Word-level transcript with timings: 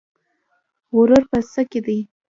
غرور 0.95 1.23
په 1.31 1.37
څه 1.51 1.61
کې 1.71 1.79
دی؟ 1.85 1.99